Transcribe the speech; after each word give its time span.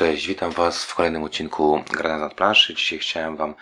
Cześć, 0.00 0.26
witam 0.26 0.50
Was 0.50 0.84
w 0.84 0.94
kolejnym 0.94 1.22
odcinku 1.22 1.84
Granat 1.90 2.20
nad 2.20 2.34
planszy. 2.34 2.74
Dzisiaj 2.74 2.98
chciałem 2.98 3.36
Wam 3.36 3.54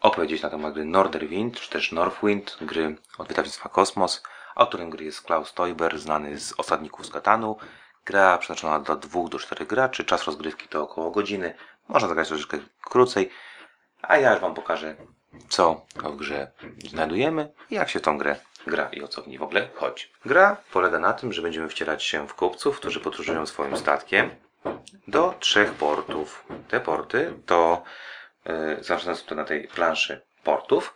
opowiedzieć 0.00 0.42
na 0.42 0.50
temat 0.50 0.74
gry 0.74 0.84
Norderwind, 0.84 1.60
czy 1.60 1.70
też 1.70 1.92
Northwind, 1.92 2.56
gry 2.60 2.96
od 3.18 3.28
wydawnictwa 3.28 3.68
Kosmos. 3.68 4.22
Autorem 4.54 4.90
gry 4.90 5.04
jest 5.04 5.22
Klaus 5.22 5.54
Teuber, 5.54 5.98
znany 5.98 6.38
z 6.38 6.54
Osadników 6.60 7.06
z 7.06 7.10
Katanu. 7.10 7.56
Gra 8.04 8.38
przeznaczona 8.38 8.80
dla 8.80 8.96
2 8.96 9.28
do 9.28 9.38
4 9.38 9.66
graczy, 9.66 10.04
czas 10.04 10.24
rozgrywki 10.24 10.68
to 10.68 10.82
około 10.82 11.10
godziny. 11.10 11.54
Można 11.88 12.08
zagrać 12.08 12.28
troszeczkę 12.28 12.58
krócej, 12.84 13.30
a 14.02 14.16
ja 14.16 14.32
już 14.32 14.40
Wam 14.40 14.54
pokażę, 14.54 14.96
co 15.48 15.86
w 16.04 16.16
grze 16.16 16.50
znajdujemy 16.90 17.52
i 17.70 17.74
jak 17.74 17.88
się 17.88 18.00
tą 18.00 18.18
grę 18.18 18.36
gra 18.66 18.88
i 18.92 19.02
o 19.02 19.08
co 19.08 19.22
w 19.22 19.28
niej 19.28 19.38
w 19.38 19.42
ogóle 19.42 19.68
chodzi. 19.74 20.06
Gra 20.24 20.56
polega 20.72 20.98
na 20.98 21.12
tym, 21.12 21.32
że 21.32 21.42
będziemy 21.42 21.68
wcierać 21.68 22.04
się 22.04 22.28
w 22.28 22.34
kupców, 22.34 22.76
którzy 22.78 23.00
podróżują 23.00 23.46
swoim 23.46 23.76
statkiem 23.76 24.30
do 25.08 25.34
trzech 25.40 25.72
portów. 25.72 26.44
Te 26.68 26.80
porty 26.80 27.32
to, 27.46 27.82
yy, 28.44 28.76
zaczynając 28.80 29.22
tutaj 29.22 29.38
na 29.38 29.44
tej 29.44 29.68
planszy 29.68 30.20
portów, 30.44 30.94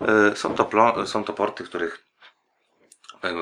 yy, 0.00 0.36
są, 0.36 0.54
to 0.54 1.06
są 1.06 1.24
to 1.24 1.32
porty, 1.32 1.64
których 1.64 2.06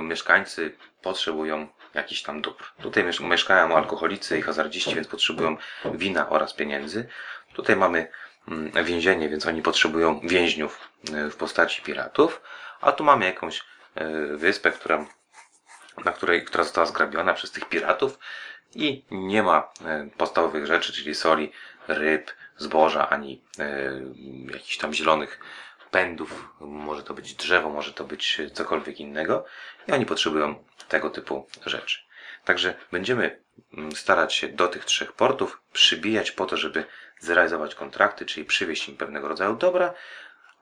mieszkańcy 0.03 0.77
potrzebują 1.03 1.69
jakichś 1.95 2.23
tam 2.23 2.43
dóbr. 2.43 2.65
Tutaj 2.83 3.05
miesz- 3.05 3.21
mieszkają 3.21 3.77
alkoholicy 3.77 4.39
i 4.39 4.43
hazardziści, 4.43 4.95
więc 4.95 5.09
potrzebują 5.09 5.57
wina 5.85 6.29
oraz 6.29 6.53
pieniędzy. 6.53 7.09
Tutaj 7.55 7.77
mamy 7.77 8.09
mm, 8.49 8.85
więzienie, 8.85 9.29
więc 9.29 9.47
oni 9.47 9.63
potrzebują 9.63 10.21
więźniów 10.21 10.89
yy, 11.11 11.31
w 11.31 11.37
postaci 11.37 11.83
piratów. 11.83 12.41
A 12.81 12.93
tu 12.93 13.05
mamy 13.05 13.25
jakąś 13.25 13.65
wyspę, 14.35 14.71
która, 14.71 15.07
na 16.05 16.13
której, 16.13 16.45
która 16.45 16.65
została 16.65 16.87
zgrabiona 16.87 17.35
przez 17.35 17.51
tych 17.51 17.65
piratów 17.69 18.19
i 18.77 19.05
nie 19.11 19.43
ma 19.43 19.73
e, 19.85 20.09
podstawowych 20.17 20.67
rzeczy, 20.67 20.93
czyli 20.93 21.15
soli, 21.15 21.53
ryb, 21.89 22.31
zboża, 22.57 23.09
ani 23.09 23.43
e, 23.59 23.93
jakichś 24.53 24.77
tam 24.77 24.95
zielonych 24.95 25.41
pędów. 25.91 26.55
Może 26.61 27.03
to 27.03 27.15
być 27.15 27.35
drzewo, 27.35 27.71
może 27.71 27.93
to 27.93 28.05
być 28.05 28.41
cokolwiek 28.53 29.01
innego 29.01 29.45
i 29.89 29.93
oni 29.93 30.07
potrzebują 30.07 30.65
tego 30.89 31.11
typu 31.11 31.47
rzeczy. 31.67 31.99
Także 32.45 32.75
będziemy 32.93 33.41
mm, 33.73 33.93
starać 33.93 34.35
się 34.35 34.49
do 34.49 34.69
tych 34.69 34.85
trzech 34.85 35.13
portów 35.13 35.61
przybijać 35.73 36.31
po 36.31 36.47
to, 36.47 36.57
żeby 36.57 36.85
zrealizować 37.21 37.75
kontrakty, 37.75 38.27
czyli 38.27 38.47
przywieźć 38.47 38.89
im 38.89 38.97
pewnego 38.97 39.29
rodzaju 39.29 39.57
dobra, 39.57 39.95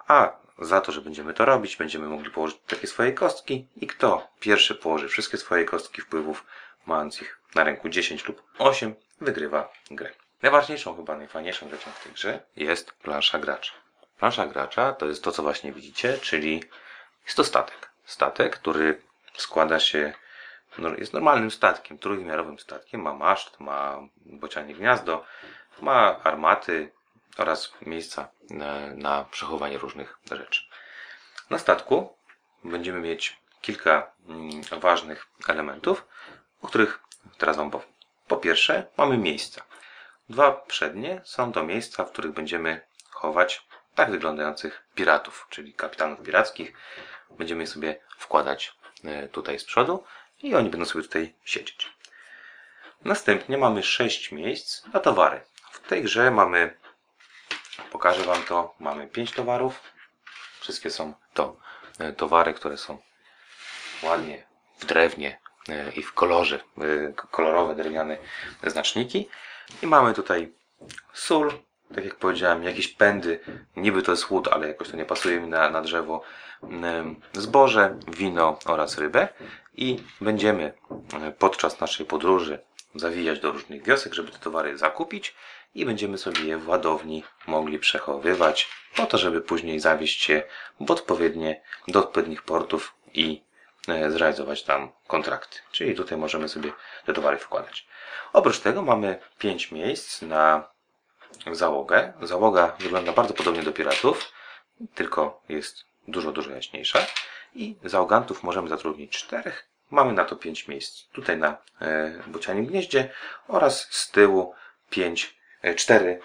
a 0.08 0.36
za 0.58 0.80
to, 0.80 0.92
że 0.92 1.00
będziemy 1.00 1.34
to 1.34 1.44
robić, 1.44 1.76
będziemy 1.76 2.08
mogli 2.08 2.30
położyć 2.30 2.58
takie 2.66 2.86
swoje 2.86 3.12
kostki 3.12 3.68
i 3.76 3.86
kto 3.86 4.28
pierwszy 4.40 4.74
położy 4.74 5.08
wszystkie 5.08 5.38
swoje 5.38 5.64
kostki 5.64 6.00
wpływów, 6.00 6.44
mając 6.86 7.22
ich 7.22 7.41
na 7.54 7.64
ręku 7.64 7.88
10 7.88 8.28
lub 8.28 8.42
8, 8.58 8.94
wygrywa 9.20 9.72
grę. 9.90 10.10
Najważniejszą, 10.42 10.96
chyba 10.96 11.16
najfajniejszą 11.16 11.70
rzeczą 11.70 11.90
w 11.90 12.02
tej 12.02 12.12
grze 12.12 12.40
jest 12.56 12.92
plansza 12.92 13.38
gracza. 13.38 13.72
Plansza 14.18 14.46
gracza 14.46 14.92
to 14.92 15.06
jest 15.06 15.24
to, 15.24 15.32
co 15.32 15.42
właśnie 15.42 15.72
widzicie, 15.72 16.18
czyli 16.18 16.64
jest 17.24 17.36
to 17.36 17.44
statek. 17.44 17.90
Statek, 18.04 18.56
który 18.56 19.02
składa 19.36 19.80
się, 19.80 20.12
no, 20.78 20.88
jest 20.98 21.12
normalnym 21.12 21.50
statkiem, 21.50 21.98
trójwymiarowym 21.98 22.58
statkiem, 22.58 23.02
ma 23.02 23.14
maszt, 23.14 23.60
ma 23.60 23.98
bocianie 24.16 24.74
gniazdo, 24.74 25.24
ma 25.80 26.22
armaty 26.22 26.92
oraz 27.38 27.72
miejsca 27.86 28.28
na, 28.50 28.86
na 28.94 29.24
przechowanie 29.24 29.78
różnych 29.78 30.18
rzeczy. 30.32 30.62
Na 31.50 31.58
statku 31.58 32.16
będziemy 32.64 33.00
mieć 33.00 33.36
kilka 33.60 34.12
mm, 34.28 34.80
ważnych 34.80 35.26
elementów, 35.48 36.06
o 36.62 36.66
których 36.66 37.00
teraz 37.38 37.56
Wam 37.56 37.70
powiem. 37.70 37.88
Po 38.28 38.36
pierwsze, 38.36 38.86
mamy 38.96 39.18
miejsca. 39.18 39.62
Dwa 40.28 40.52
przednie 40.52 41.20
są 41.24 41.52
to 41.52 41.62
miejsca, 41.62 42.04
w 42.04 42.12
których 42.12 42.32
będziemy 42.32 42.80
chować 43.10 43.66
tak 43.94 44.10
wyglądających 44.10 44.84
piratów, 44.94 45.46
czyli 45.50 45.74
kapitanów 45.74 46.22
pirackich. 46.22 46.72
Będziemy 47.30 47.66
sobie 47.66 48.00
wkładać 48.18 48.74
e, 49.04 49.28
tutaj 49.28 49.58
z 49.58 49.64
przodu 49.64 50.04
i 50.42 50.54
oni 50.54 50.70
będą 50.70 50.86
sobie 50.86 51.04
tutaj 51.04 51.34
siedzieć. 51.44 51.92
Następnie 53.04 53.58
mamy 53.58 53.82
sześć 53.82 54.32
miejsc 54.32 54.86
na 54.86 55.00
towary. 55.00 55.40
W 55.72 55.88
tej 55.88 56.02
grze 56.02 56.30
mamy, 56.30 56.76
pokażę 57.90 58.22
Wam 58.22 58.42
to, 58.42 58.74
mamy 58.80 59.06
pięć 59.06 59.32
towarów. 59.32 59.80
Wszystkie 60.60 60.90
są 60.90 61.14
to 61.34 61.56
e, 61.98 62.12
towary, 62.12 62.54
które 62.54 62.76
są 62.76 62.98
ładnie 64.02 64.46
w 64.78 64.84
drewnie 64.84 65.41
i 65.96 66.02
w 66.02 66.12
kolorze, 66.12 66.60
e, 66.78 67.12
kolorowe 67.30 67.74
drewniane 67.74 68.16
znaczniki. 68.66 69.28
I 69.82 69.86
mamy 69.86 70.14
tutaj 70.14 70.52
sól, 71.12 71.52
tak 71.94 72.04
jak 72.04 72.14
powiedziałem, 72.14 72.62
jakieś 72.62 72.88
pędy, 72.88 73.40
niby 73.76 74.02
to 74.02 74.10
jest 74.10 74.30
łód, 74.30 74.48
ale 74.48 74.68
jakoś 74.68 74.88
to 74.88 74.96
nie 74.96 75.04
pasuje 75.04 75.40
mi 75.40 75.48
na, 75.48 75.70
na 75.70 75.80
drzewo, 75.80 76.22
em, 76.62 77.16
zboże, 77.32 77.98
wino 78.08 78.58
oraz 78.64 78.98
rybę. 78.98 79.28
I 79.74 79.98
będziemy 80.20 80.72
e, 81.22 81.32
podczas 81.32 81.80
naszej 81.80 82.06
podróży 82.06 82.58
zawijać 82.94 83.40
do 83.40 83.52
różnych 83.52 83.82
wiosek, 83.82 84.14
żeby 84.14 84.32
te 84.32 84.38
towary 84.38 84.78
zakupić 84.78 85.34
i 85.74 85.86
będziemy 85.86 86.18
sobie 86.18 86.44
je 86.44 86.58
w 86.58 86.68
ładowni 86.68 87.24
mogli 87.46 87.78
przechowywać 87.78 88.68
po 88.96 89.06
to, 89.06 89.18
żeby 89.18 89.40
później 89.40 89.80
zawieźć 89.80 90.28
je 90.28 90.42
w 90.80 90.90
odpowiednie, 90.90 91.62
do 91.88 92.00
odpowiednich 92.00 92.42
portów 92.42 92.94
i 93.14 93.42
e, 93.48 93.51
zrealizować 94.08 94.62
tam 94.62 94.92
kontrakty. 95.06 95.58
Czyli 95.72 95.94
tutaj 95.94 96.18
możemy 96.18 96.48
sobie 96.48 96.72
te 97.06 97.12
towary 97.12 97.38
wkładać. 97.38 97.86
Oprócz 98.32 98.58
tego 98.58 98.82
mamy 98.82 99.18
5 99.38 99.72
miejsc 99.72 100.22
na 100.22 100.68
załogę. 101.52 102.12
Załoga 102.22 102.76
wygląda 102.78 103.12
bardzo 103.12 103.34
podobnie 103.34 103.62
do 103.62 103.72
piratów, 103.72 104.32
tylko 104.94 105.42
jest 105.48 105.84
dużo, 106.08 106.32
dużo 106.32 106.50
jaśniejsza. 106.50 107.06
I 107.54 107.76
załogantów 107.84 108.42
możemy 108.42 108.68
zatrudnić 108.68 109.12
czterech. 109.12 109.68
Mamy 109.90 110.12
na 110.12 110.24
to 110.24 110.36
5 110.36 110.68
miejsc. 110.68 111.08
Tutaj 111.08 111.36
na 111.36 111.56
e, 111.80 112.22
bocianim 112.26 112.66
gnieździe 112.66 113.10
oraz 113.48 113.86
z 113.90 114.10
tyłu 114.10 114.54
5, 114.90 115.36
e, 115.62 115.74
4 115.74 116.20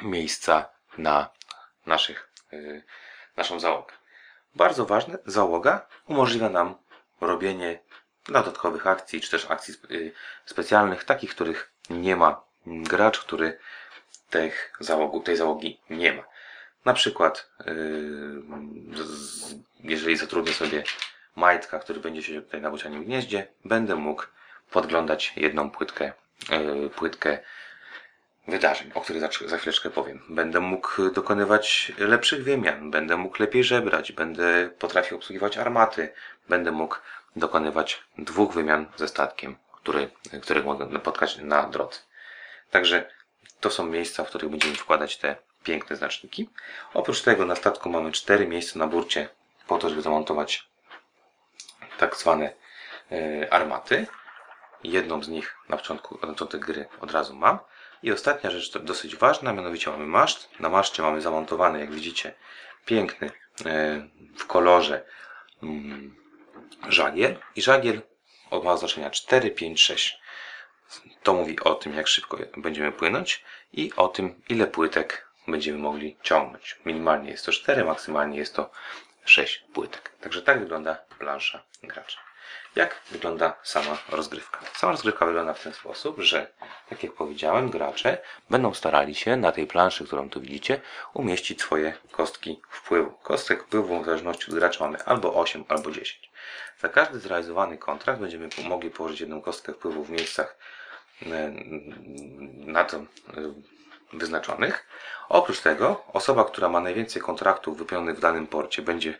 miejsca 0.00 0.68
na 0.98 1.30
naszych, 1.86 2.30
e, 2.52 2.56
naszą 3.36 3.60
załogę. 3.60 3.94
Bardzo 4.54 4.86
ważne, 4.86 5.18
załoga 5.26 5.86
umożliwia 6.06 6.48
nam 6.48 6.74
robienie 7.20 7.78
dodatkowych 8.28 8.86
akcji, 8.86 9.20
czy 9.20 9.30
też 9.30 9.50
akcji 9.50 9.74
y, 9.90 10.12
specjalnych, 10.46 11.04
takich, 11.04 11.30
których 11.30 11.70
nie 11.90 12.16
ma 12.16 12.40
gracz, 12.66 13.20
który 13.20 13.58
załogu, 14.80 15.20
tej 15.20 15.36
załogi 15.36 15.80
nie 15.90 16.12
ma. 16.12 16.22
Na 16.84 16.92
przykład, 16.92 17.50
z- 18.94 19.54
jeżeli 19.80 20.16
zatrudnię 20.16 20.52
sobie 20.52 20.82
majtka, 21.36 21.78
który 21.78 22.00
będzie 22.00 22.22
siedział 22.22 22.42
tutaj 22.42 22.60
na 22.60 22.70
bocianim 22.70 23.04
gnieździe, 23.04 23.46
będę 23.64 23.96
mógł 23.96 24.22
podglądać 24.70 25.32
jedną 25.36 25.70
płytkę, 25.70 26.12
yy, 26.50 26.90
płytkę 26.90 27.38
wydarzeń, 28.48 28.90
o 28.94 29.00
których 29.00 29.22
za, 29.46 29.58
chwileczkę 29.58 29.90
powiem. 29.90 30.22
Będę 30.28 30.60
mógł 30.60 31.10
dokonywać 31.10 31.92
lepszych 31.98 32.44
wymian, 32.44 32.90
będę 32.90 33.16
mógł 33.16 33.42
lepiej 33.42 33.64
żebrać, 33.64 34.12
będę 34.12 34.70
potrafił 34.78 35.16
obsługiwać 35.16 35.58
armaty, 35.58 36.12
będę 36.48 36.72
mógł 36.72 36.96
dokonywać 37.36 38.02
dwóch 38.18 38.52
wymian 38.52 38.86
ze 38.96 39.08
statkiem, 39.08 39.56
który, 39.72 40.10
których 40.42 40.64
mogę 40.64 40.86
napotkać 40.86 41.36
na 41.36 41.62
drodze. 41.62 41.98
Także 42.70 43.10
to 43.60 43.70
są 43.70 43.86
miejsca, 43.86 44.24
w 44.24 44.28
których 44.28 44.50
będziemy 44.50 44.74
wkładać 44.74 45.16
te 45.16 45.36
piękne 45.64 45.96
znaczniki. 45.96 46.48
Oprócz 46.94 47.22
tego 47.22 47.46
na 47.46 47.56
statku 47.56 47.90
mamy 47.90 48.12
cztery 48.12 48.46
miejsca 48.46 48.78
na 48.78 48.86
burcie 48.86 49.28
po 49.66 49.78
to, 49.78 49.90
żeby 49.90 50.02
zamontować 50.02 50.68
tak 51.98 52.16
zwane 52.16 52.52
e, 53.12 53.52
armaty. 53.52 54.06
Jedną 54.84 55.22
z 55.22 55.28
nich 55.28 55.56
na 55.68 55.76
początku, 55.76 56.18
na 56.22 56.28
początek 56.28 56.66
gry 56.66 56.88
od 57.00 57.10
razu 57.10 57.36
mam. 57.36 57.58
I 58.02 58.12
ostatnia 58.12 58.50
rzecz 58.50 58.78
dosyć 58.78 59.16
ważna, 59.16 59.52
mianowicie 59.52 59.90
mamy 59.90 60.06
maszt. 60.06 60.60
Na 60.60 60.68
maszcie 60.68 61.02
mamy 61.02 61.20
zamontowany, 61.20 61.80
jak 61.80 61.90
widzicie, 61.90 62.34
piękny 62.84 63.30
e, 63.66 64.02
w 64.38 64.46
kolorze 64.46 65.04
mm, 65.62 66.16
żagiel. 66.88 67.36
I 67.56 67.62
żagiel 67.62 68.02
ma 68.64 68.72
oznaczenia 68.72 69.10
4, 69.10 69.50
5, 69.50 69.82
6. 69.82 70.18
To 71.22 71.34
mówi 71.34 71.60
o 71.60 71.74
tym, 71.74 71.94
jak 71.94 72.08
szybko 72.08 72.38
będziemy 72.56 72.92
płynąć 72.92 73.44
i 73.72 73.92
o 73.96 74.08
tym, 74.08 74.42
ile 74.48 74.66
płytek 74.66 75.28
będziemy 75.48 75.78
mogli 75.78 76.16
ciągnąć. 76.22 76.78
Minimalnie 76.84 77.30
jest 77.30 77.46
to 77.46 77.52
4, 77.52 77.84
maksymalnie 77.84 78.38
jest 78.38 78.54
to 78.54 78.70
6 79.24 79.64
płytek. 79.74 80.12
Także 80.20 80.42
tak 80.42 80.60
wygląda 80.60 80.94
plansza 81.18 81.62
gracza. 81.82 82.31
Jak 82.76 83.00
wygląda 83.10 83.56
sama 83.62 83.98
rozgrywka? 84.08 84.60
Sama 84.74 84.92
rozgrywka 84.92 85.26
wygląda 85.26 85.54
w 85.54 85.62
ten 85.62 85.72
sposób, 85.72 86.18
że, 86.18 86.52
tak 86.88 87.02
jak 87.02 87.12
powiedziałem, 87.12 87.70
gracze 87.70 88.18
będą 88.50 88.74
starali 88.74 89.14
się 89.14 89.36
na 89.36 89.52
tej 89.52 89.66
planszy, 89.66 90.04
którą 90.04 90.30
tu 90.30 90.40
widzicie, 90.40 90.80
umieścić 91.14 91.60
swoje 91.60 91.94
kostki 92.10 92.60
wpływu. 92.70 93.10
Kostek 93.10 93.62
wpływu 93.62 94.02
w 94.02 94.04
zależności 94.04 94.50
od 94.50 94.54
gracza 94.54 94.84
mamy 94.84 95.04
albo 95.04 95.34
8, 95.34 95.64
albo 95.68 95.90
10. 95.90 96.30
Za 96.80 96.88
każdy 96.88 97.18
zrealizowany 97.18 97.78
kontrakt 97.78 98.20
będziemy 98.20 98.48
mogli 98.64 98.90
położyć 98.90 99.20
jedną 99.20 99.42
kostkę 99.42 99.72
wpływu 99.72 100.04
w 100.04 100.10
miejscach 100.10 100.56
na 102.66 102.84
to 102.84 103.00
wyznaczonych. 104.12 104.86
Oprócz 105.28 105.60
tego 105.60 106.04
osoba, 106.12 106.44
która 106.44 106.68
ma 106.68 106.80
najwięcej 106.80 107.22
kontraktów 107.22 107.78
wypełnionych 107.78 108.16
w 108.16 108.20
danym 108.20 108.46
porcie 108.46 108.82
będzie 108.82 109.18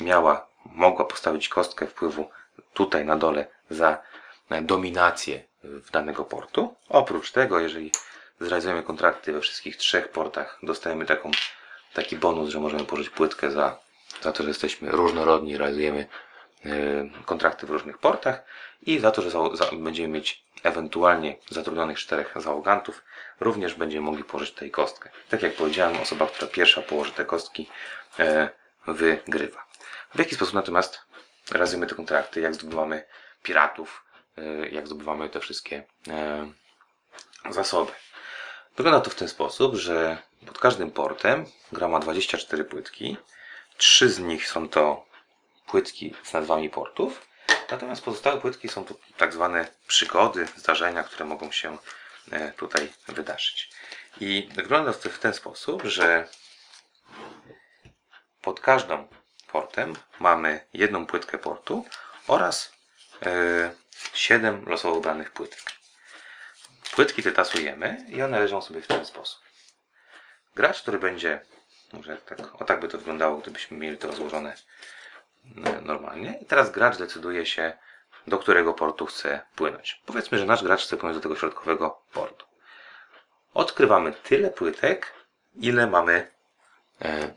miała, 0.00 0.46
mogła 0.64 1.04
postawić 1.04 1.48
kostkę 1.48 1.86
wpływu 1.86 2.30
tutaj 2.74 3.04
na 3.04 3.16
dole 3.16 3.46
za 3.70 4.02
dominację 4.62 5.44
w 5.62 5.90
danego 5.90 6.24
portu. 6.24 6.74
Oprócz 6.88 7.32
tego, 7.32 7.60
jeżeli 7.60 7.90
zrealizujemy 8.40 8.82
kontrakty 8.82 9.32
we 9.32 9.40
wszystkich 9.40 9.76
trzech 9.76 10.08
portach, 10.08 10.58
dostajemy 10.62 11.06
taką, 11.06 11.30
taki 11.94 12.16
bonus, 12.16 12.50
że 12.50 12.60
możemy 12.60 12.84
położyć 12.84 13.10
płytkę 13.10 13.50
za, 13.50 13.78
za 14.22 14.32
to, 14.32 14.42
że 14.42 14.48
jesteśmy 14.48 14.90
różnorodni, 14.90 15.56
realizujemy 15.56 16.06
yy, 16.64 17.10
kontrakty 17.24 17.66
w 17.66 17.70
różnych 17.70 17.98
portach 17.98 18.44
i 18.82 18.98
za 18.98 19.10
to, 19.10 19.22
że 19.22 19.30
za, 19.30 19.38
za, 19.52 19.64
będziemy 19.72 20.08
mieć 20.08 20.44
ewentualnie 20.62 21.36
zatrudnionych 21.50 21.98
czterech 21.98 22.34
załogantów, 22.36 23.02
również 23.40 23.74
będziemy 23.74 24.06
mogli 24.06 24.24
położyć 24.24 24.54
tutaj 24.54 24.70
kostkę. 24.70 25.10
Tak 25.28 25.42
jak 25.42 25.54
powiedziałem, 25.54 26.00
osoba, 26.00 26.26
która 26.26 26.50
pierwsza 26.50 26.82
położy 26.82 27.12
te 27.12 27.24
kostki, 27.24 27.68
yy, 28.18 28.48
wygrywa. 28.86 29.64
W 30.14 30.18
jaki 30.18 30.34
sposób 30.34 30.54
natomiast 30.54 31.03
realizujemy 31.50 31.86
te 31.86 31.94
kontrakty, 31.94 32.40
jak 32.40 32.54
zdobywamy 32.54 33.04
piratów, 33.42 34.04
yy, 34.36 34.68
jak 34.68 34.86
zdobywamy 34.86 35.28
te 35.28 35.40
wszystkie 35.40 35.84
yy, 36.06 37.52
zasoby. 37.52 37.92
Wygląda 38.76 39.00
to 39.00 39.10
w 39.10 39.14
ten 39.14 39.28
sposób, 39.28 39.74
że 39.74 40.18
pod 40.46 40.58
każdym 40.58 40.90
portem 40.90 41.46
gra 41.72 41.88
ma 41.88 41.98
24 42.00 42.64
płytki. 42.64 43.16
Trzy 43.76 44.10
z 44.10 44.18
nich 44.18 44.48
są 44.48 44.68
to 44.68 45.06
płytki 45.66 46.14
z 46.22 46.32
nazwami 46.32 46.70
portów, 46.70 47.26
natomiast 47.70 48.02
pozostałe 48.02 48.40
płytki 48.40 48.68
są 48.68 48.84
to 48.84 48.94
tak 49.16 49.32
zwane 49.32 49.66
przygody, 49.86 50.48
zdarzenia, 50.56 51.02
które 51.02 51.24
mogą 51.24 51.52
się 51.52 51.78
e, 52.30 52.52
tutaj 52.52 52.92
wydarzyć. 53.08 53.70
I 54.20 54.48
wygląda 54.54 54.92
to 54.92 55.10
w 55.10 55.18
ten 55.18 55.34
sposób, 55.34 55.82
że 55.82 56.28
pod 58.42 58.60
każdą 58.60 59.08
portem 59.54 59.92
mamy 60.20 60.66
jedną 60.72 61.06
płytkę 61.06 61.38
portu 61.38 61.84
oraz 62.28 62.72
7 64.14 64.54
e, 64.66 64.70
losowo 64.70 64.94
wybranych 64.94 65.30
płytek. 65.32 65.62
Płytki 66.94 67.22
te 67.22 67.32
tasujemy 67.32 68.06
i 68.08 68.22
one 68.22 68.40
leżą 68.40 68.62
sobie 68.62 68.80
w 68.80 68.86
ten 68.86 69.06
sposób. 69.06 69.40
Gracz, 70.54 70.82
który 70.82 70.98
będzie, 70.98 71.40
może 71.92 72.16
tak, 72.16 72.62
o 72.62 72.64
tak 72.64 72.80
by 72.80 72.88
to 72.88 72.98
wyglądało, 72.98 73.38
gdybyśmy 73.38 73.76
mieli 73.76 73.98
to 73.98 74.08
rozłożone 74.08 74.54
e, 75.64 75.80
normalnie. 75.80 76.38
I 76.42 76.46
teraz 76.46 76.70
gracz 76.70 76.96
decyduje 76.96 77.46
się, 77.46 77.72
do 78.26 78.38
którego 78.38 78.74
portu 78.74 79.06
chce 79.06 79.40
płynąć. 79.56 80.02
Powiedzmy, 80.06 80.38
że 80.38 80.46
nasz 80.46 80.64
gracz 80.64 80.84
chce 80.84 80.96
płynąć 80.96 81.16
do 81.16 81.22
tego 81.22 81.36
środkowego 81.36 82.02
portu. 82.12 82.46
Odkrywamy 83.54 84.12
tyle 84.12 84.50
płytek, 84.50 85.12
ile 85.54 85.86
mamy, 85.86 86.33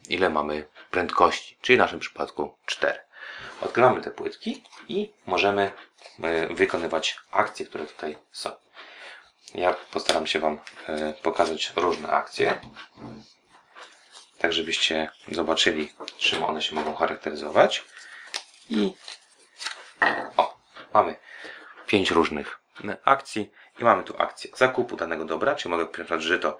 ile 0.09 0.29
mamy 0.29 0.67
prędkości, 0.91 1.57
czyli 1.61 1.77
w 1.77 1.79
naszym 1.79 1.99
przypadku 1.99 2.57
4. 2.65 2.99
Odkrywamy 3.61 4.01
te 4.01 4.11
płytki 4.11 4.63
i 4.87 5.13
możemy 5.25 5.71
e, 6.23 6.47
wykonywać 6.47 7.19
akcje, 7.31 7.65
które 7.65 7.85
tutaj 7.85 8.17
są. 8.31 8.51
Ja 9.55 9.73
postaram 9.91 10.27
się 10.27 10.39
Wam 10.39 10.59
e, 10.87 11.13
pokazać 11.13 11.73
różne 11.75 12.09
akcje, 12.09 12.61
tak 14.37 14.53
żebyście 14.53 15.09
zobaczyli, 15.31 15.93
czym 16.17 16.43
one 16.43 16.61
się 16.61 16.75
mogą 16.75 16.95
charakteryzować. 16.95 17.85
I 18.69 18.93
o, 20.37 20.57
mamy 20.93 21.15
pięć 21.87 22.11
różnych 22.11 22.59
akcji 23.03 23.51
i 23.79 23.83
mamy 23.83 24.03
tu 24.03 24.21
akcję 24.21 24.51
zakupu 24.55 24.95
danego 24.95 25.25
dobra, 25.25 25.55
czyli 25.55 25.75
mogę 25.75 26.03
na 26.09 26.19
żyto 26.19 26.59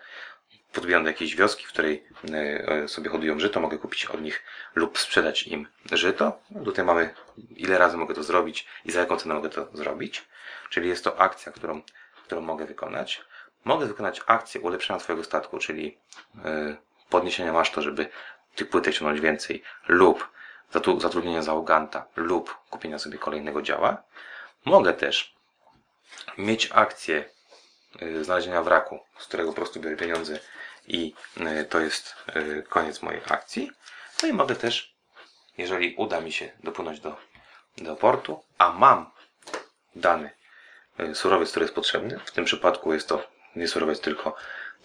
podbijam 0.74 1.04
do 1.04 1.10
jakiejś 1.10 1.36
wioski, 1.36 1.66
w 1.66 1.70
której 1.70 2.04
e, 2.34 2.88
sobie 2.88 3.10
hodują 3.10 3.40
żyto, 3.40 3.60
mogę 3.60 3.78
kupić 3.78 4.06
od 4.06 4.22
nich 4.22 4.44
lub 4.76 5.00
sprzedać 5.00 5.48
im 5.48 5.68
żyto. 5.92 6.40
Tutaj 6.66 6.86
mamy 6.86 7.14
ile 7.56 7.78
razy 7.78 7.98
mogę 7.98 8.14
to 8.16 8.24
zrobić 8.24 8.68
i 8.86 8.92
za 8.92 9.00
jaką 9.00 9.18
cenę 9.18 9.36
mogę 9.36 9.50
to 9.50 9.68
zrobić. 9.74 10.26
Czyli 10.70 10.90
jest 10.90 11.04
to 11.04 11.20
akcja, 11.20 11.52
którą 11.52 11.82
którą 12.28 12.42
mogę 12.42 12.66
wykonać. 12.66 13.22
Mogę 13.66 13.86
wykonać 13.86 14.22
akcję 14.28 14.62
ulepszenia 14.62 15.00
swojego 15.00 15.24
statku, 15.24 15.60
czyli 15.60 15.98
yy, 16.36 16.78
podniesienia 17.10 17.54
masztu, 17.54 17.82
żeby 17.82 18.10
tych 18.56 18.70
płytek 18.70 18.94
ciągnąć 18.94 19.22
więcej, 19.22 19.64
lub 19.88 20.30
zatrudnienia 20.98 21.42
załoganta, 21.42 22.06
lub 22.16 22.58
kupienia 22.70 23.00
sobie 23.00 23.18
kolejnego 23.18 23.62
działa. 23.62 24.04
Mogę 24.66 24.94
też 24.94 25.36
mieć 26.38 26.70
akcję 26.74 27.26
znalezienia 28.22 28.64
wraku, 28.64 29.00
z 29.20 29.26
którego 29.26 29.50
po 29.50 29.56
prostu 29.56 29.80
biorę 29.80 29.96
pieniądze 29.96 30.40
i 30.88 31.14
yy, 31.38 31.66
to 31.66 31.80
jest 31.80 32.16
koniec 32.70 33.02
mojej 33.02 33.22
akcji. 33.30 33.72
No 34.24 34.30
i 34.30 34.34
mogę 34.34 34.56
też, 34.56 34.96
jeżeli 35.58 35.96
uda 35.96 36.22
mi 36.22 36.32
się 36.32 36.52
dopłynąć 36.64 37.00
do, 37.00 37.18
do 37.78 37.96
portu, 37.96 38.44
a 38.58 38.74
mam 38.74 39.12
dany 39.96 40.38
E, 41.00 41.16
surowiec, 41.16 41.50
który 41.50 41.64
jest 41.64 41.76
potrzebny. 41.76 42.20
W 42.26 42.32
tym 42.32 42.46
przypadku 42.46 42.94
jest 42.94 43.10
to 43.10 43.28
nie 43.56 43.68
surowiec, 43.68 44.02
tylko 44.02 44.36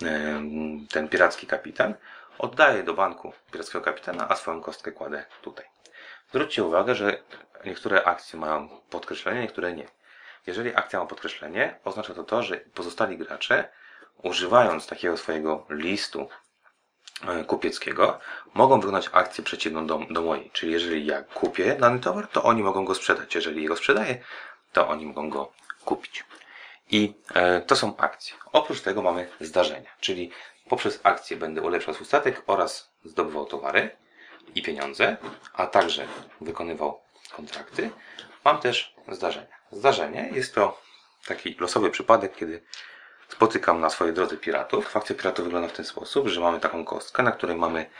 e, 0.02 0.42
ten 0.90 1.08
piracki 1.08 1.46
kapitan. 1.46 1.94
Oddaję 2.38 2.82
do 2.82 2.94
banku 2.94 3.32
pirackiego 3.52 3.84
kapitana, 3.84 4.28
a 4.28 4.36
swoją 4.36 4.60
kostkę 4.60 4.92
kładę 4.92 5.24
tutaj. 5.42 5.64
Zwróćcie 6.30 6.64
uwagę, 6.64 6.94
że 6.94 7.18
niektóre 7.64 8.04
akcje 8.04 8.38
mają 8.38 8.68
podkreślenie, 8.90 9.40
niektóre 9.40 9.72
nie. 9.72 9.88
Jeżeli 10.46 10.76
akcja 10.76 10.98
ma 10.98 11.06
podkreślenie, 11.06 11.78
oznacza 11.84 12.14
to 12.14 12.24
to, 12.24 12.42
że 12.42 12.56
pozostali 12.56 13.18
gracze, 13.18 13.68
używając 14.22 14.86
takiego 14.86 15.16
swojego 15.16 15.66
listu 15.70 16.28
e, 17.28 17.44
kupieckiego, 17.44 18.18
mogą 18.54 18.80
wykonać 18.80 19.10
akcję 19.12 19.44
przeciwną 19.44 19.86
do, 19.86 20.00
do 20.10 20.22
mojej. 20.22 20.50
Czyli 20.50 20.72
jeżeli 20.72 21.06
ja 21.06 21.22
kupię 21.22 21.76
dany 21.80 22.00
towar, 22.00 22.28
to 22.28 22.42
oni 22.42 22.62
mogą 22.62 22.84
go 22.84 22.94
sprzedać. 22.94 23.34
Jeżeli 23.34 23.66
go 23.66 23.76
sprzedaję, 23.76 24.24
to 24.72 24.88
oni 24.88 25.06
mogą 25.06 25.30
go 25.30 25.52
kupić. 25.84 26.24
I 26.90 27.14
e, 27.34 27.60
to 27.60 27.76
są 27.76 27.96
akcje. 27.96 28.34
Oprócz 28.52 28.80
tego 28.80 29.02
mamy 29.02 29.28
zdarzenia, 29.40 29.90
czyli 30.00 30.30
poprzez 30.68 31.00
akcje 31.02 31.36
będę 31.36 31.62
ulepszał 31.62 31.94
swój 31.94 32.06
statek 32.06 32.42
oraz 32.46 32.92
zdobywał 33.04 33.46
towary 33.46 33.90
i 34.54 34.62
pieniądze, 34.62 35.16
a 35.52 35.66
także 35.66 36.06
wykonywał 36.40 37.00
kontrakty. 37.32 37.90
Mam 38.44 38.58
też 38.58 38.94
zdarzenia. 39.08 39.46
Zdarzenie 39.70 40.30
jest 40.32 40.54
to 40.54 40.80
taki 41.26 41.56
losowy 41.60 41.90
przypadek, 41.90 42.36
kiedy 42.36 42.62
spotykam 43.32 43.80
na 43.80 43.90
swojej 43.90 44.14
drodze 44.14 44.36
piratów. 44.36 44.96
Akcja 44.96 45.14
piratów 45.14 45.44
wygląda 45.44 45.68
w 45.68 45.72
ten 45.72 45.84
sposób, 45.84 46.28
że 46.28 46.40
mamy 46.40 46.60
taką 46.60 46.84
kostkę, 46.84 47.22
na 47.22 47.32
której 47.32 47.56
mamy 47.56 47.90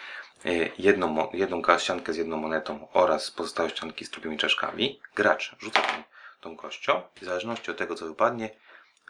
e, 0.45 0.51
jedną, 0.79 1.31
jedną 1.33 1.63
ściankę 1.79 2.13
z 2.13 2.17
jedną 2.17 2.37
monetą 2.37 2.89
oraz 2.93 3.31
pozostałe 3.31 3.71
ścianki 3.71 4.05
z 4.05 4.11
trupimi 4.11 4.39
czaszkami. 4.39 5.01
Gracz 5.15 5.57
rzuca 5.59 5.81
tam 5.83 6.03
tą 6.41 6.57
kością 6.57 7.03
i 7.17 7.21
w 7.21 7.25
zależności 7.25 7.71
od 7.71 7.77
tego, 7.77 7.95
co 7.95 8.07
wypadnie, 8.07 8.51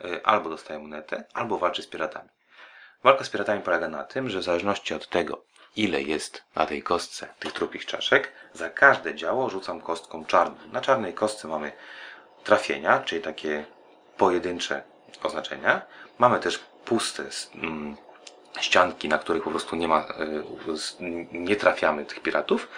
e, 0.04 0.26
albo 0.26 0.50
dostaje 0.50 0.80
monetę, 0.80 1.24
albo 1.34 1.58
walczy 1.58 1.82
z 1.82 1.86
piratami. 1.86 2.28
Walka 3.04 3.24
z 3.24 3.30
piratami 3.30 3.62
polega 3.62 3.88
na 3.88 4.04
tym, 4.04 4.30
że 4.30 4.38
w 4.38 4.42
zależności 4.42 4.94
od 4.94 5.08
tego, 5.08 5.44
ile 5.76 6.02
jest 6.02 6.44
na 6.54 6.66
tej 6.66 6.82
kostce 6.82 7.28
tych 7.38 7.52
trupich 7.52 7.86
czaszek, 7.86 8.32
za 8.52 8.70
każde 8.70 9.14
działo 9.14 9.50
rzucam 9.50 9.80
kostką 9.80 10.24
czarną. 10.24 10.56
Na 10.72 10.80
czarnej 10.80 11.14
kostce 11.14 11.48
mamy 11.48 11.72
trafienia, 12.44 13.00
czyli 13.00 13.22
takie 13.22 13.64
pojedyncze 14.16 14.82
oznaczenia. 15.22 15.82
Mamy 16.18 16.40
też 16.40 16.58
puste 16.84 17.24
mm, 17.54 17.96
ścianki, 18.60 19.08
na 19.08 19.18
których 19.18 19.42
po 19.42 19.50
prostu 19.50 19.76
nie 19.76 19.88
ma, 19.88 19.98
e, 19.98 20.06
nie 21.32 21.56
trafiamy 21.56 22.04
tych 22.04 22.20
piratów. 22.20 22.68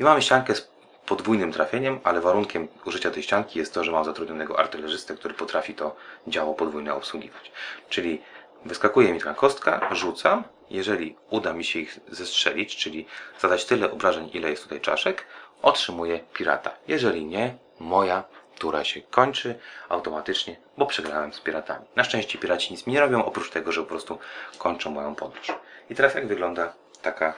I 0.00 0.04
mamy 0.04 0.22
ściankę 0.22 0.54
z 0.54 0.68
podwójnym 1.06 1.52
trafieniem, 1.52 2.00
ale 2.04 2.20
warunkiem 2.20 2.68
użycia 2.84 3.10
tej 3.10 3.22
ścianki 3.22 3.58
jest 3.58 3.74
to, 3.74 3.84
że 3.84 3.92
mam 3.92 4.04
zatrudnionego 4.04 4.58
artylerzystę, 4.58 5.14
który 5.14 5.34
potrafi 5.34 5.74
to 5.74 5.96
działo 6.26 6.54
podwójne 6.54 6.94
obsługiwać. 6.94 7.52
Czyli 7.88 8.22
wyskakuje 8.64 9.12
mi 9.12 9.18
taka 9.18 9.34
kostka, 9.34 9.88
rzucam, 9.92 10.44
jeżeli 10.70 11.16
uda 11.30 11.52
mi 11.52 11.64
się 11.64 11.78
ich 11.78 12.00
zestrzelić, 12.08 12.76
czyli 12.76 13.06
zadać 13.40 13.64
tyle 13.64 13.90
obrażeń, 13.92 14.30
ile 14.32 14.50
jest 14.50 14.62
tutaj 14.62 14.80
czaszek, 14.80 15.24
otrzymuję 15.62 16.20
pirata. 16.32 16.70
Jeżeli 16.88 17.24
nie, 17.24 17.56
moja 17.78 18.24
tura 18.58 18.84
się 18.84 19.02
kończy 19.02 19.58
automatycznie, 19.88 20.56
bo 20.78 20.86
przegrałem 20.86 21.32
z 21.32 21.40
piratami. 21.40 21.84
Na 21.96 22.04
szczęście 22.04 22.38
piraci 22.38 22.72
nic 22.72 22.86
mi 22.86 22.92
nie 22.92 23.00
robią, 23.00 23.24
oprócz 23.24 23.50
tego, 23.50 23.72
że 23.72 23.82
po 23.82 23.88
prostu 23.88 24.18
kończą 24.58 24.90
moją 24.90 25.14
podróż. 25.14 25.52
I 25.90 25.94
teraz 25.94 26.14
jak 26.14 26.26
wygląda 26.26 26.72
taka 27.02 27.34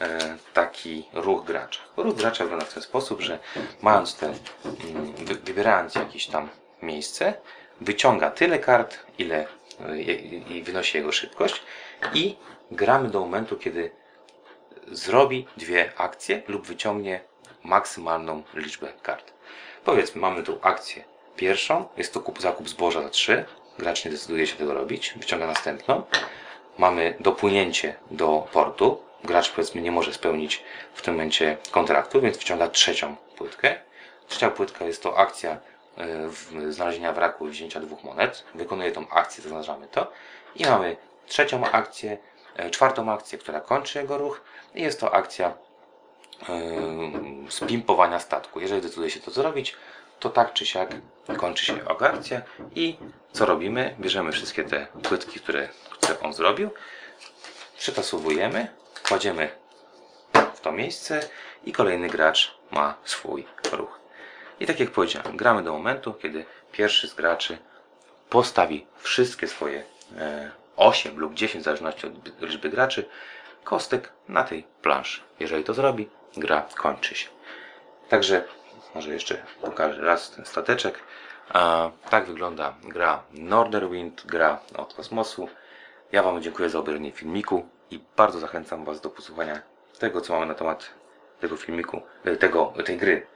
E, 0.00 0.36
taki 0.54 1.04
ruch 1.12 1.44
gracza. 1.44 1.80
Ruch 1.96 2.16
gracza 2.16 2.44
wygląda 2.44 2.66
w 2.66 2.74
ten 2.74 2.82
sposób, 2.82 3.20
że 3.20 3.38
mając 3.82 4.16
te, 4.16 4.26
mm, 4.26 5.12
wybierając 5.44 5.94
jakieś 5.94 6.26
tam 6.26 6.48
miejsce, 6.82 7.34
wyciąga 7.80 8.30
tyle 8.30 8.58
kart, 8.58 8.98
ile 9.18 9.46
e, 9.80 9.98
i 9.98 10.62
wynosi 10.62 10.98
jego 10.98 11.12
szybkość 11.12 11.62
i 12.14 12.36
gramy 12.70 13.08
do 13.08 13.20
momentu, 13.20 13.56
kiedy 13.56 13.90
zrobi 14.88 15.46
dwie 15.56 15.92
akcje 15.96 16.42
lub 16.48 16.66
wyciągnie 16.66 17.20
maksymalną 17.64 18.42
liczbę 18.54 18.92
kart. 19.02 19.32
Powiedzmy, 19.84 20.20
mamy 20.20 20.42
tu 20.42 20.58
akcję 20.62 21.04
pierwszą, 21.36 21.88
jest 21.96 22.14
to 22.14 22.20
kup, 22.20 22.40
zakup 22.40 22.68
zboża 22.68 23.02
za 23.02 23.08
3, 23.08 23.44
gracz 23.78 24.04
nie 24.04 24.10
decyduje 24.10 24.46
się 24.46 24.56
tego 24.56 24.74
robić, 24.74 25.14
wyciąga 25.16 25.46
następną. 25.46 26.02
Mamy 26.78 27.14
dopłynięcie 27.20 27.94
do 28.10 28.48
portu. 28.52 29.02
Gracz 29.24 29.50
powiedzmy 29.50 29.80
nie 29.80 29.92
może 29.92 30.12
spełnić 30.12 30.64
w 30.94 31.02
tym 31.02 31.14
momencie 31.14 31.56
kontraktu, 31.70 32.20
więc 32.20 32.38
wyciąga 32.38 32.68
trzecią 32.68 33.16
płytkę. 33.36 33.76
Trzecia 34.28 34.50
płytka 34.50 34.84
jest 34.84 35.02
to 35.02 35.18
akcja 35.18 35.58
e, 35.98 36.72
znalezienia 36.72 37.12
wraku 37.12 37.48
i 37.48 37.50
wzięcia 37.50 37.80
dwóch 37.80 38.04
monet. 38.04 38.44
Wykonuje 38.54 38.92
tą 38.92 39.08
akcję, 39.08 39.42
zaznaczamy 39.42 39.86
to. 39.86 40.12
I 40.56 40.66
mamy 40.66 40.96
trzecią 41.26 41.64
akcję, 41.64 42.18
e, 42.56 42.70
czwartą 42.70 43.12
akcję, 43.12 43.38
która 43.38 43.60
kończy 43.60 43.98
jego 43.98 44.18
ruch. 44.18 44.40
I 44.74 44.82
jest 44.82 45.00
to 45.00 45.14
akcja 45.14 45.52
spimpowania 47.48 48.20
statku. 48.20 48.60
Jeżeli 48.60 48.82
decyduje 48.82 49.10
się 49.10 49.20
to 49.20 49.30
zrobić, 49.30 49.76
to 50.20 50.30
tak 50.30 50.52
czy 50.52 50.66
siak 50.66 50.94
kończy 51.36 51.64
się 51.64 51.88
akcja 51.88 52.42
i 52.74 52.96
co 53.32 53.46
robimy? 53.46 53.96
Bierzemy 54.00 54.32
wszystkie 54.32 54.64
te 54.64 54.86
płytki, 55.02 55.40
które, 55.40 55.68
które 55.90 56.20
on 56.20 56.32
zrobił, 56.32 56.70
przetasowujemy, 57.78 58.68
kładziemy 59.08 59.50
w 60.54 60.60
to 60.60 60.72
miejsce 60.72 61.20
i 61.64 61.72
kolejny 61.72 62.08
gracz 62.08 62.54
ma 62.70 62.94
swój 63.04 63.46
ruch. 63.72 64.00
I 64.60 64.66
tak 64.66 64.80
jak 64.80 64.90
powiedziałem, 64.90 65.36
gramy 65.36 65.62
do 65.62 65.72
momentu, 65.72 66.14
kiedy 66.14 66.44
pierwszy 66.72 67.08
z 67.08 67.14
graczy 67.14 67.58
postawi 68.30 68.86
wszystkie 68.98 69.48
swoje 69.48 69.84
e, 70.18 70.50
8 70.76 71.18
lub 71.18 71.34
10, 71.34 71.62
w 71.62 71.64
zależności 71.64 72.06
od 72.06 72.40
liczby 72.40 72.70
graczy, 72.70 73.08
kostek 73.64 74.12
na 74.28 74.44
tej 74.44 74.64
planszy. 74.82 75.20
Jeżeli 75.40 75.64
to 75.64 75.74
zrobi, 75.74 76.08
gra 76.36 76.66
kończy 76.76 77.14
się. 77.14 77.28
Także 78.08 78.44
może 78.94 79.12
jeszcze 79.12 79.42
pokażę 79.60 80.00
raz 80.00 80.30
ten 80.30 80.46
stateczek. 80.46 80.98
Tak 82.10 82.26
wygląda 82.26 82.74
gra 82.82 83.22
Norderwind, 83.32 84.26
gra 84.26 84.60
od 84.76 84.94
kosmosu. 84.94 85.48
Ja 86.12 86.22
Wam 86.22 86.42
dziękuję 86.42 86.68
za 86.68 86.78
obejrzenie 86.78 87.12
filmiku 87.12 87.68
i 87.90 88.00
bardzo 88.16 88.38
zachęcam 88.38 88.84
Was 88.84 89.00
do 89.00 89.10
posłuchania 89.10 89.62
tego, 89.98 90.20
co 90.20 90.32
mamy 90.32 90.46
na 90.46 90.54
temat 90.54 90.90
tego 91.40 91.56
filmiku, 91.56 92.02
e, 92.24 92.36
tego, 92.36 92.72
tej 92.84 92.96
gry 92.96 93.26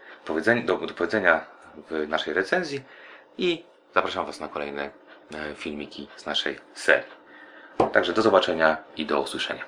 do, 0.65 0.77
do 0.77 0.95
powiedzenia 0.95 1.47
w 1.91 2.09
naszej 2.09 2.35
recenzji 2.35 2.83
i 3.39 3.65
zapraszam 3.95 4.27
Was 4.27 4.41
na 4.41 4.49
kolejne 4.49 4.91
e, 5.35 5.55
filmiki 5.55 6.09
z 6.17 6.27
naszej 6.27 6.59
serii. 6.75 7.25
Także 7.93 8.13
do 8.13 8.23
zobaczenia 8.23 8.77
i 8.97 9.07
do 9.07 9.21
usłyszenia. 9.21 9.65